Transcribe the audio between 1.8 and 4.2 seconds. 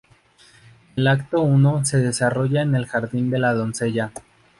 se desarrolla en el jardín de la doncella.